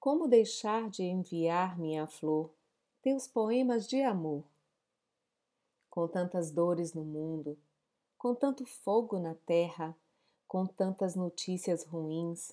Como 0.00 0.28
deixar 0.28 0.88
de 0.88 1.02
enviar, 1.02 1.76
minha 1.76 2.06
flor, 2.06 2.52
teus 3.02 3.26
poemas 3.26 3.88
de 3.88 4.00
amor? 4.00 4.44
Com 5.90 6.06
tantas 6.06 6.52
dores 6.52 6.94
no 6.94 7.04
mundo, 7.04 7.58
com 8.16 8.32
tanto 8.32 8.64
fogo 8.64 9.18
na 9.18 9.34
terra, 9.34 9.96
com 10.46 10.64
tantas 10.64 11.16
notícias 11.16 11.84
ruins, 11.84 12.52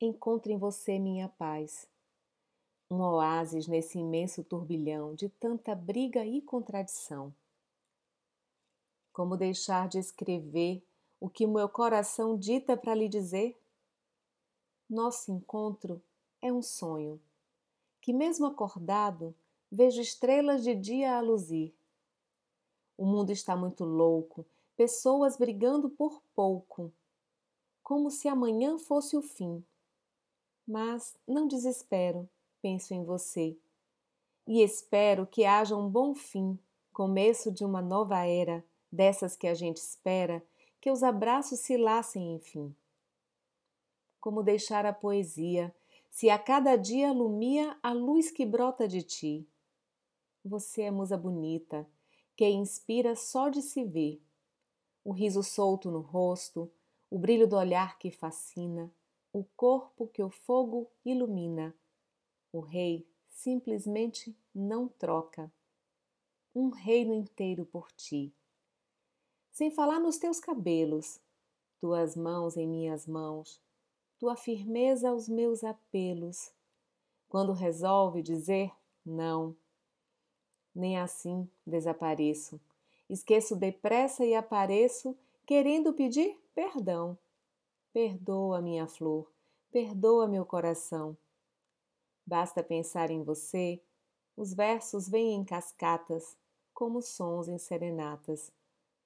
encontro 0.00 0.50
em 0.50 0.56
você 0.56 0.98
minha 0.98 1.28
paz. 1.28 1.86
Um 2.90 3.02
oásis 3.02 3.66
nesse 3.66 3.98
imenso 3.98 4.42
turbilhão 4.42 5.14
de 5.14 5.28
tanta 5.28 5.74
briga 5.74 6.24
e 6.24 6.40
contradição. 6.40 7.30
Como 9.12 9.36
deixar 9.36 9.86
de 9.86 9.98
escrever 9.98 10.82
o 11.20 11.28
que 11.28 11.46
meu 11.46 11.68
coração 11.68 12.38
dita 12.38 12.74
para 12.74 12.94
lhe 12.94 13.06
dizer? 13.06 13.54
Nosso 14.88 15.30
encontro 15.30 16.02
é 16.46 16.52
um 16.52 16.62
sonho, 16.62 17.20
que 18.00 18.12
mesmo 18.12 18.46
acordado 18.46 19.34
vejo 19.70 20.00
estrelas 20.00 20.62
de 20.62 20.74
dia 20.74 21.16
a 21.16 21.20
luzir. 21.20 21.74
O 22.96 23.04
mundo 23.04 23.30
está 23.30 23.56
muito 23.56 23.84
louco, 23.84 24.46
pessoas 24.76 25.36
brigando 25.36 25.90
por 25.90 26.22
pouco, 26.34 26.92
como 27.82 28.10
se 28.10 28.28
amanhã 28.28 28.78
fosse 28.78 29.16
o 29.16 29.22
fim. 29.22 29.64
Mas 30.66 31.16
não 31.26 31.46
desespero, 31.46 32.28
penso 32.62 32.94
em 32.94 33.04
você, 33.04 33.56
e 34.46 34.62
espero 34.62 35.26
que 35.26 35.44
haja 35.44 35.76
um 35.76 35.88
bom 35.88 36.14
fim, 36.14 36.58
começo 36.92 37.50
de 37.50 37.64
uma 37.64 37.82
nova 37.82 38.24
era, 38.24 38.64
dessas 38.90 39.36
que 39.36 39.48
a 39.48 39.54
gente 39.54 39.78
espera, 39.78 40.42
que 40.80 40.90
os 40.90 41.02
abraços 41.02 41.58
se 41.58 41.76
lacem 41.76 42.34
enfim. 42.34 42.74
Como 44.20 44.42
deixar 44.42 44.86
a 44.86 44.92
poesia, 44.92 45.74
se 46.10 46.30
a 46.30 46.38
cada 46.38 46.76
dia 46.76 47.10
alumia 47.10 47.78
a 47.82 47.92
luz 47.92 48.30
que 48.30 48.46
brota 48.46 48.88
de 48.88 49.02
ti. 49.02 49.48
Você 50.44 50.82
é 50.82 50.90
musa 50.90 51.16
bonita, 51.16 51.88
que 52.36 52.48
inspira 52.48 53.14
só 53.16 53.48
de 53.48 53.62
se 53.62 53.84
ver. 53.84 54.22
O 55.04 55.12
riso 55.12 55.42
solto 55.42 55.90
no 55.90 56.00
rosto, 56.00 56.70
o 57.10 57.18
brilho 57.18 57.46
do 57.46 57.56
olhar 57.56 57.98
que 57.98 58.10
fascina, 58.10 58.92
o 59.32 59.44
corpo 59.56 60.08
que 60.08 60.22
o 60.22 60.30
fogo 60.30 60.90
ilumina. 61.04 61.74
O 62.52 62.60
rei 62.60 63.08
simplesmente 63.28 64.36
não 64.54 64.88
troca. 64.88 65.52
Um 66.54 66.70
reino 66.70 67.12
inteiro 67.12 67.66
por 67.66 67.92
ti. 67.92 68.34
Sem 69.52 69.70
falar 69.70 70.00
nos 70.00 70.18
teus 70.18 70.40
cabelos, 70.40 71.20
tuas 71.78 72.16
mãos 72.16 72.56
em 72.56 72.66
minhas 72.66 73.06
mãos, 73.06 73.60
tua 74.18 74.36
firmeza 74.36 75.10
aos 75.10 75.28
meus 75.28 75.62
apelos, 75.62 76.52
quando 77.28 77.52
resolve 77.52 78.22
dizer 78.22 78.72
não. 79.04 79.54
Nem 80.74 80.98
assim 80.98 81.48
desapareço, 81.66 82.60
esqueço 83.08 83.56
depressa 83.56 84.24
e 84.24 84.34
apareço 84.34 85.16
querendo 85.44 85.92
pedir 85.92 86.38
perdão. 86.54 87.16
Perdoa, 87.92 88.60
minha 88.60 88.86
flor, 88.86 89.30
perdoa 89.70 90.26
meu 90.26 90.44
coração. 90.44 91.16
Basta 92.26 92.62
pensar 92.62 93.10
em 93.10 93.22
você, 93.22 93.80
os 94.36 94.52
versos 94.52 95.08
vêm 95.08 95.34
em 95.34 95.44
cascatas, 95.44 96.36
como 96.74 97.00
sons 97.00 97.48
em 97.48 97.56
serenatas, 97.56 98.52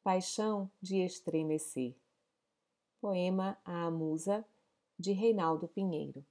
paixão 0.02 0.68
de 0.80 0.96
estremecer. 1.04 1.94
Poema 3.00 3.56
à 3.64 3.90
Musa, 3.90 4.44
de 5.00 5.12
Reinaldo 5.12 5.66
Pinheiro 5.68 6.24